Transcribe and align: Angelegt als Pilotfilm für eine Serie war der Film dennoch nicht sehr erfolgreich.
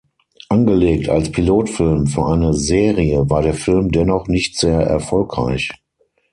Angelegt 0.49 1.09
als 1.09 1.31
Pilotfilm 1.31 2.07
für 2.07 2.25
eine 2.25 2.55
Serie 2.55 3.29
war 3.29 3.43
der 3.43 3.53
Film 3.53 3.91
dennoch 3.91 4.27
nicht 4.27 4.57
sehr 4.57 4.79
erfolgreich. 4.81 5.69